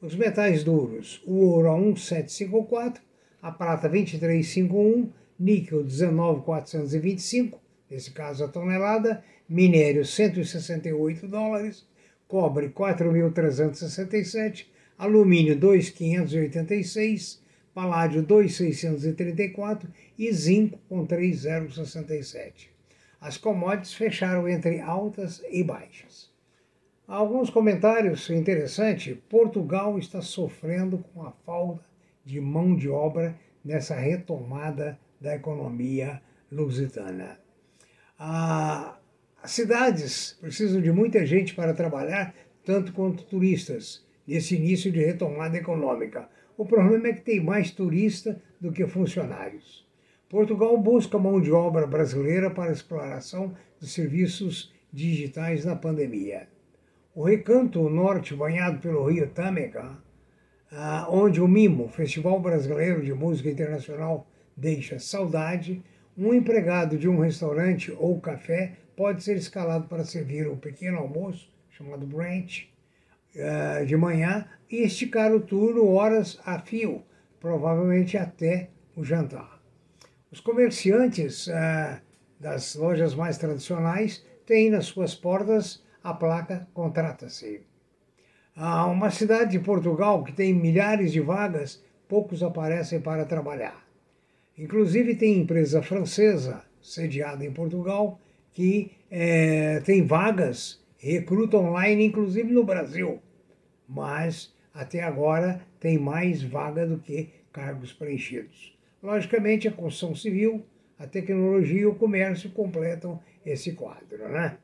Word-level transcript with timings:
Os 0.00 0.16
metais 0.16 0.64
duros, 0.64 1.22
o 1.26 1.34
ouro 1.40 1.68
a 1.68 1.76
1,754, 1.76 3.02
a 3.42 3.52
prata 3.52 3.90
23,51, 3.90 5.10
níquel 5.38 5.84
19,425, 5.84 7.60
nesse 7.90 8.10
caso 8.10 8.42
a 8.42 8.48
tonelada, 8.48 9.22
minério 9.46 10.06
168 10.06 11.28
dólares, 11.28 11.86
cobre 12.26 12.70
4.367, 12.70 14.64
alumínio 14.96 15.58
2.586, 15.58 17.41
paládio 17.74 18.22
2,634 18.22 19.88
e 20.18 20.32
zinco 20.32 20.78
com 20.88 21.06
3,067. 21.06 22.70
As 23.20 23.36
commodities 23.36 23.94
fecharam 23.94 24.48
entre 24.48 24.80
altas 24.80 25.42
e 25.50 25.62
baixas. 25.62 26.30
Alguns 27.06 27.50
comentários 27.50 28.28
interessantes. 28.30 29.16
Portugal 29.28 29.98
está 29.98 30.20
sofrendo 30.20 30.98
com 30.98 31.22
a 31.22 31.32
falta 31.44 31.84
de 32.24 32.40
mão 32.40 32.74
de 32.74 32.88
obra 32.88 33.38
nessa 33.64 33.94
retomada 33.94 34.98
da 35.20 35.34
economia 35.34 36.20
lusitana. 36.50 37.38
Ah, 38.18 38.98
as 39.42 39.50
cidades 39.50 40.36
precisam 40.40 40.80
de 40.80 40.92
muita 40.92 41.26
gente 41.26 41.54
para 41.54 41.74
trabalhar, 41.74 42.34
tanto 42.64 42.92
quanto 42.92 43.24
turistas, 43.24 44.04
nesse 44.26 44.54
início 44.54 44.90
de 44.90 45.04
retomada 45.04 45.56
econômica. 45.56 46.28
O 46.56 46.64
problema 46.66 47.08
é 47.08 47.12
que 47.12 47.22
tem 47.22 47.40
mais 47.40 47.70
turista 47.70 48.40
do 48.60 48.72
que 48.72 48.86
funcionários. 48.86 49.86
Portugal 50.28 50.76
busca 50.78 51.18
mão 51.18 51.40
de 51.40 51.52
obra 51.52 51.86
brasileira 51.86 52.50
para 52.50 52.72
exploração 52.72 53.54
de 53.78 53.86
serviços 53.86 54.72
digitais 54.92 55.64
na 55.64 55.76
pandemia. 55.76 56.48
O 57.14 57.24
Recanto 57.24 57.88
Norte, 57.90 58.34
banhado 58.34 58.78
pelo 58.78 59.10
rio 59.10 59.28
Tâmega, 59.28 59.98
ah, 60.70 61.06
onde 61.10 61.40
o 61.40 61.46
MIMO, 61.46 61.88
Festival 61.88 62.40
Brasileiro 62.40 63.02
de 63.02 63.12
Música 63.12 63.50
Internacional, 63.50 64.26
deixa 64.56 64.98
saudade, 64.98 65.82
um 66.16 66.32
empregado 66.32 66.96
de 66.96 67.08
um 67.08 67.18
restaurante 67.18 67.92
ou 67.92 68.18
café 68.20 68.78
pode 68.96 69.22
ser 69.22 69.36
escalado 69.36 69.86
para 69.88 70.04
servir 70.04 70.48
um 70.48 70.56
pequeno 70.56 70.98
almoço, 70.98 71.52
chamado 71.70 72.06
brunch, 72.06 72.71
uh, 73.36 73.84
de 73.86 73.96
manhã 73.96 74.46
e 74.70 74.82
esticar 74.82 75.32
o 75.32 75.40
turno 75.40 75.86
horas 75.88 76.38
a 76.44 76.58
fio, 76.58 77.02
provavelmente 77.40 78.16
até 78.16 78.70
o 78.96 79.04
jantar. 79.04 79.60
Os 80.30 80.40
comerciantes 80.40 81.46
uh, 81.46 82.00
das 82.40 82.74
lojas 82.74 83.14
mais 83.14 83.38
tradicionais 83.38 84.24
têm 84.46 84.70
nas 84.70 84.86
suas 84.86 85.14
portas 85.14 85.82
a 86.02 86.12
placa 86.12 86.66
Contrata-se. 86.74 87.62
Há 88.56 88.86
uma 88.86 89.10
cidade 89.10 89.52
de 89.52 89.58
Portugal 89.58 90.22
que 90.24 90.32
tem 90.32 90.52
milhares 90.52 91.12
de 91.12 91.20
vagas, 91.20 91.82
poucos 92.08 92.42
aparecem 92.42 93.00
para 93.00 93.24
trabalhar. 93.24 93.86
Inclusive 94.58 95.14
tem 95.14 95.38
empresa 95.38 95.82
francesa 95.82 96.62
sediada 96.80 97.44
em 97.44 97.52
Portugal 97.52 98.20
que 98.52 98.90
é, 99.10 99.80
tem 99.80 100.04
vagas, 100.04 100.81
recruta 101.10 101.56
online, 101.56 102.04
inclusive 102.04 102.52
no 102.52 102.64
Brasil. 102.64 103.20
Mas 103.88 104.54
até 104.72 105.02
agora 105.02 105.60
tem 105.80 105.98
mais 105.98 106.42
vaga 106.42 106.86
do 106.86 106.98
que 106.98 107.30
cargos 107.52 107.92
preenchidos. 107.92 108.76
Logicamente, 109.02 109.66
a 109.66 109.72
construção 109.72 110.14
civil, 110.14 110.64
a 110.98 111.06
tecnologia 111.06 111.80
e 111.80 111.86
o 111.86 111.94
comércio 111.94 112.50
completam 112.50 113.20
esse 113.44 113.72
quadro. 113.72 114.28
Né? 114.28 114.56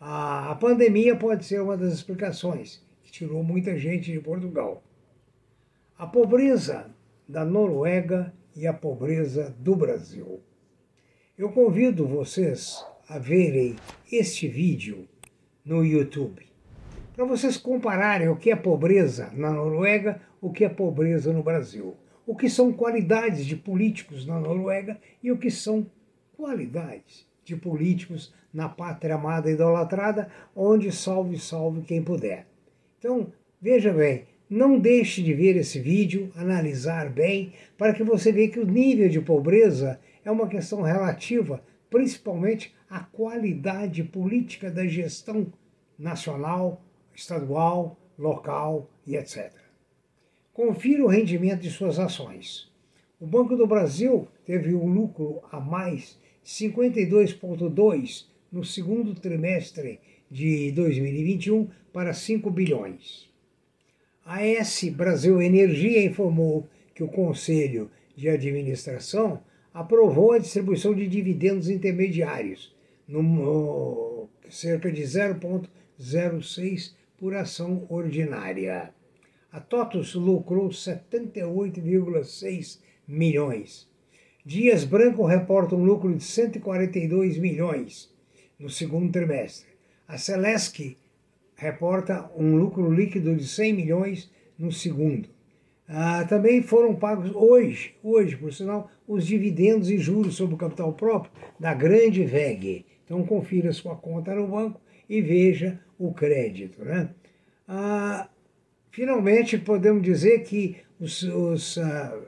A, 0.00 0.50
a 0.50 0.54
pandemia 0.54 1.14
pode 1.14 1.44
ser 1.44 1.60
uma 1.60 1.76
das 1.76 1.92
explicações 1.92 2.82
que 3.02 3.12
tirou 3.12 3.44
muita 3.44 3.78
gente 3.78 4.10
de 4.10 4.18
Portugal. 4.18 4.82
A 5.98 6.06
pobreza 6.06 6.90
da 7.28 7.44
Noruega 7.44 8.32
e 8.56 8.66
a 8.66 8.72
pobreza 8.72 9.54
do 9.58 9.76
Brasil. 9.76 10.40
Eu 11.36 11.50
convido 11.50 12.06
vocês 12.06 12.84
a 13.08 13.18
verem 13.18 13.76
este 14.10 14.48
vídeo 14.48 15.06
no 15.64 15.84
YouTube, 15.84 16.46
para 17.14 17.24
vocês 17.24 17.56
compararem 17.56 18.28
o 18.28 18.36
que 18.36 18.50
é 18.50 18.56
pobreza 18.56 19.30
na 19.34 19.50
Noruega, 19.50 20.20
o 20.40 20.50
que 20.50 20.64
é 20.64 20.68
pobreza 20.68 21.32
no 21.32 21.42
Brasil, 21.42 21.96
o 22.26 22.34
que 22.34 22.48
são 22.48 22.72
qualidades 22.72 23.44
de 23.44 23.54
políticos 23.54 24.26
na 24.26 24.40
Noruega 24.40 24.98
e 25.22 25.30
o 25.30 25.38
que 25.38 25.50
são 25.50 25.86
qualidades 26.36 27.26
de 27.44 27.54
políticos 27.54 28.34
na 28.52 28.68
pátria 28.68 29.14
amada 29.14 29.50
e 29.50 29.54
idolatrada, 29.54 30.28
onde 30.54 30.90
salve, 30.90 31.38
salve 31.38 31.82
quem 31.82 32.02
puder. 32.02 32.46
Então, 32.98 33.32
veja 33.60 33.92
bem, 33.92 34.24
não 34.48 34.78
deixe 34.78 35.22
de 35.22 35.32
ver 35.32 35.56
esse 35.56 35.78
vídeo, 35.78 36.30
analisar 36.36 37.08
bem, 37.08 37.52
para 37.78 37.94
que 37.94 38.02
você 38.02 38.30
veja 38.30 38.52
que 38.52 38.60
o 38.60 38.66
nível 38.66 39.08
de 39.08 39.20
pobreza 39.20 39.98
é 40.24 40.30
uma 40.30 40.48
questão 40.48 40.82
relativa, 40.82 41.62
principalmente 41.88 42.74
à 42.92 43.00
qualidade 43.00 44.04
política 44.04 44.70
da 44.70 44.86
gestão 44.86 45.50
nacional, 45.98 46.84
estadual, 47.14 47.98
local 48.18 48.90
e 49.06 49.16
etc. 49.16 49.50
Confira 50.52 51.02
o 51.02 51.08
rendimento 51.08 51.62
de 51.62 51.70
suas 51.70 51.98
ações. 51.98 52.70
O 53.18 53.26
Banco 53.26 53.56
do 53.56 53.66
Brasil 53.66 54.28
teve 54.44 54.74
um 54.74 54.92
lucro 54.92 55.40
a 55.50 55.58
mais 55.58 56.20
52,2 56.44 58.26
no 58.52 58.62
segundo 58.62 59.14
trimestre 59.14 59.98
de 60.30 60.70
2021 60.72 61.70
para 61.94 62.12
5 62.12 62.50
bilhões. 62.50 63.26
A 64.22 64.44
S 64.44 64.90
Brasil 64.90 65.40
Energia 65.40 66.04
informou 66.04 66.68
que 66.94 67.02
o 67.02 67.08
Conselho 67.08 67.90
de 68.14 68.28
Administração 68.28 69.42
aprovou 69.72 70.32
a 70.32 70.38
distribuição 70.38 70.94
de 70.94 71.08
dividendos 71.08 71.70
intermediários, 71.70 72.74
no, 73.20 74.30
cerca 74.48 74.90
de 74.90 75.02
0,06 75.02 76.94
por 77.18 77.34
ação 77.34 77.84
ordinária. 77.90 78.94
A 79.50 79.60
TOTUS 79.60 80.14
lucrou 80.14 80.70
78,6 80.70 82.80
milhões. 83.06 83.86
Dias 84.44 84.84
Branco 84.84 85.24
reporta 85.26 85.76
um 85.76 85.84
lucro 85.84 86.16
de 86.16 86.24
142 86.24 87.38
milhões 87.38 88.10
no 88.58 88.68
segundo 88.70 89.12
trimestre. 89.12 89.68
A 90.08 90.16
Celesc 90.16 90.96
reporta 91.54 92.30
um 92.36 92.56
lucro 92.56 92.90
líquido 92.90 93.36
de 93.36 93.46
100 93.46 93.72
milhões 93.72 94.28
no 94.58 94.72
segundo. 94.72 95.28
Ah, 95.86 96.24
também 96.24 96.62
foram 96.62 96.94
pagos 96.94 97.30
hoje, 97.34 97.94
hoje, 98.02 98.36
por 98.36 98.52
sinal, 98.52 98.90
os 99.06 99.26
dividendos 99.26 99.90
e 99.90 99.98
juros 99.98 100.36
sobre 100.36 100.54
o 100.54 100.58
capital 100.58 100.92
próprio 100.94 101.30
da 101.60 101.74
grande 101.74 102.24
VEG. 102.24 102.86
Então 103.04 103.24
confira 103.24 103.72
sua 103.72 103.96
conta 103.96 104.34
no 104.34 104.46
banco 104.46 104.80
e 105.08 105.20
veja 105.20 105.78
o 105.98 106.12
crédito. 106.12 106.84
Né? 106.84 107.10
Ah, 107.66 108.28
finalmente, 108.90 109.58
podemos 109.58 110.02
dizer 110.02 110.40
que 110.44 110.76
os, 110.98 111.22
os 111.22 111.78
ah, 111.78 112.18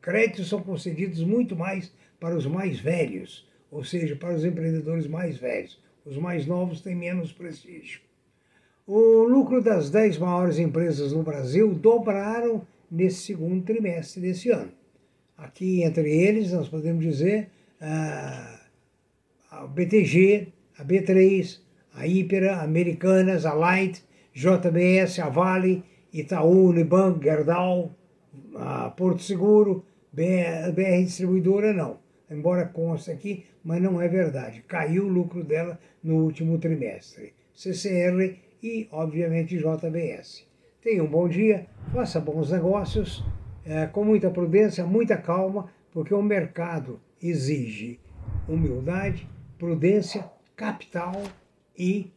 créditos 0.00 0.48
são 0.48 0.60
concedidos 0.60 1.22
muito 1.22 1.56
mais 1.56 1.92
para 2.20 2.36
os 2.36 2.46
mais 2.46 2.78
velhos, 2.78 3.48
ou 3.70 3.84
seja, 3.84 4.16
para 4.16 4.34
os 4.34 4.44
empreendedores 4.44 5.06
mais 5.06 5.36
velhos. 5.36 5.82
Os 6.04 6.16
mais 6.18 6.46
novos 6.46 6.80
têm 6.80 6.94
menos 6.94 7.32
prestígio. 7.32 8.00
O 8.86 9.24
lucro 9.24 9.62
das 9.62 9.88
10 9.90 10.18
maiores 10.18 10.58
empresas 10.58 11.12
no 11.12 11.22
Brasil 11.22 11.72
dobraram 11.72 12.66
nesse 12.90 13.22
segundo 13.22 13.64
trimestre 13.64 14.20
desse 14.20 14.50
ano. 14.50 14.70
Aqui, 15.36 15.82
entre 15.82 16.10
eles, 16.10 16.52
nós 16.52 16.68
podemos 16.68 17.02
dizer 17.02 17.48
ah, 17.80 18.60
a 19.62 19.66
BTG, 19.66 20.52
a 20.78 20.84
B3, 20.84 21.60
a 21.94 22.06
Ípera, 22.06 22.60
Americanas, 22.60 23.46
a 23.46 23.54
Light, 23.54 24.02
JBS, 24.32 25.20
a 25.20 25.28
Vale, 25.28 25.84
Itaú, 26.12 26.68
Unibanco, 26.68 27.22
Gerdau, 27.22 27.94
a 28.56 28.90
Porto 28.90 29.22
Seguro, 29.22 29.84
BR, 30.12 30.72
BR 30.72 31.04
Distribuidora, 31.04 31.72
não. 31.72 31.98
Embora 32.30 32.66
conste 32.66 33.10
aqui, 33.10 33.44
mas 33.62 33.80
não 33.80 34.00
é 34.00 34.08
verdade. 34.08 34.64
Caiu 34.66 35.04
o 35.04 35.08
lucro 35.08 35.44
dela 35.44 35.78
no 36.02 36.16
último 36.16 36.58
trimestre. 36.58 37.32
CCR 37.54 38.36
e, 38.62 38.88
obviamente, 38.90 39.56
JBS. 39.56 40.46
Tenha 40.82 41.02
um 41.02 41.08
bom 41.08 41.28
dia, 41.28 41.66
faça 41.92 42.18
bons 42.20 42.50
negócios, 42.50 43.24
é, 43.64 43.86
com 43.86 44.04
muita 44.04 44.30
prudência, 44.30 44.84
muita 44.84 45.16
calma, 45.16 45.70
porque 45.92 46.12
o 46.12 46.22
mercado 46.22 47.00
exige 47.22 48.00
humildade, 48.48 49.28
prudência, 49.58 50.30
capital 50.56 51.22
e 51.76 52.10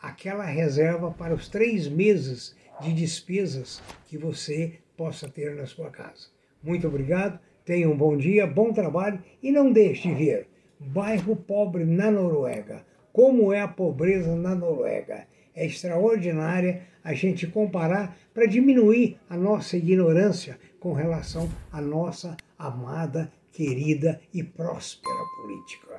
aquela 0.00 0.44
reserva 0.44 1.10
para 1.10 1.34
os 1.34 1.48
três 1.48 1.88
meses 1.88 2.54
de 2.80 2.92
despesas 2.92 3.82
que 4.06 4.18
você 4.18 4.78
possa 4.96 5.28
ter 5.28 5.54
na 5.54 5.66
sua 5.66 5.90
casa. 5.90 6.28
Muito 6.62 6.86
obrigado, 6.86 7.38
tenha 7.64 7.88
um 7.88 7.96
bom 7.96 8.16
dia, 8.16 8.46
bom 8.46 8.72
trabalho 8.72 9.22
e 9.42 9.50
não 9.50 9.72
deixe 9.72 10.08
de 10.08 10.14
ver 10.14 10.48
bairro 10.78 11.36
pobre 11.36 11.84
na 11.84 12.10
Noruega. 12.10 12.84
Como 13.12 13.52
é 13.52 13.60
a 13.60 13.68
pobreza 13.68 14.36
na 14.36 14.54
Noruega? 14.54 15.26
É 15.54 15.64
extraordinária 15.64 16.82
a 17.02 17.14
gente 17.14 17.46
comparar 17.46 18.16
para 18.34 18.46
diminuir 18.46 19.18
a 19.28 19.36
nossa 19.36 19.76
ignorância 19.76 20.58
com 20.78 20.92
relação 20.92 21.50
à 21.72 21.80
nossa 21.80 22.36
amada, 22.58 23.32
querida 23.52 24.20
e 24.34 24.42
próspera 24.42 25.24
política. 25.40 25.95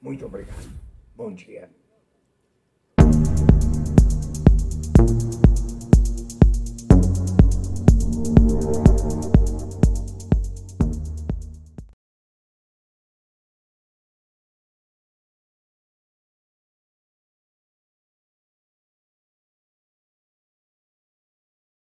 Muito 0.00 0.24
obrigado. 0.26 0.68
Bom 1.16 1.32
dia. 1.34 1.68